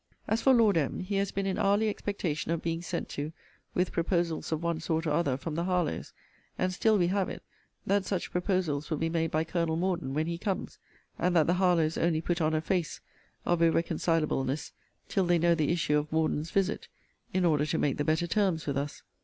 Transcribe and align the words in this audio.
As 0.27 0.41
for 0.41 0.51
Lord 0.51 0.77
M. 0.77 1.01
he 1.01 1.17
has 1.17 1.31
been 1.31 1.45
in 1.45 1.59
hourly 1.59 1.87
expectation 1.87 2.49
of 2.51 2.63
being 2.63 2.81
sent 2.81 3.07
to 3.09 3.31
with 3.75 3.91
proposals 3.91 4.51
of 4.51 4.63
one 4.63 4.79
sort 4.79 5.05
or 5.05 5.11
other 5.11 5.37
from 5.37 5.53
the 5.53 5.65
Harlowes; 5.65 6.11
and 6.57 6.73
still 6.73 6.97
we 6.97 7.05
have 7.09 7.29
it, 7.29 7.43
that 7.85 8.03
such 8.05 8.31
proposals 8.31 8.89
will 8.89 8.97
be 8.97 9.09
made 9.09 9.29
by 9.29 9.43
Colonel 9.43 9.75
Morden 9.75 10.15
when 10.15 10.25
he 10.25 10.39
comes; 10.39 10.79
and 11.19 11.35
that 11.35 11.45
the 11.45 11.53
Harlowes 11.53 11.99
only 11.99 12.19
put 12.19 12.41
on 12.41 12.55
a 12.55 12.61
face 12.61 12.99
of 13.45 13.59
irreconcileableness, 13.61 14.71
till 15.07 15.25
they 15.27 15.37
know 15.37 15.53
the 15.53 15.71
issue 15.71 15.99
of 15.99 16.11
Morden's 16.11 16.49
visit, 16.49 16.87
in 17.31 17.45
order 17.45 17.67
to 17.67 17.77
make 17.77 17.97
the 17.97 18.03
better 18.03 18.25
terms 18.25 18.65
with 18.65 18.77
us. 18.77 19.03